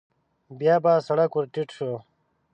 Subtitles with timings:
[0.59, 1.91] بيا په سړک ور ټيټ شو.